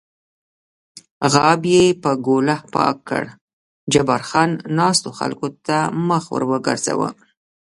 غاب 1.31 1.61
یې 1.73 1.83
په 2.03 2.11
ګوله 2.25 2.57
پاک 2.73 2.95
کړ، 3.09 3.23
جبار 3.93 4.21
خان 4.29 4.49
ناستو 4.77 5.09
خلکو 5.19 5.47
ته 5.67 5.77
مخ 6.07 6.23
ور 6.31 6.43
وګرځاوه. 6.51 7.09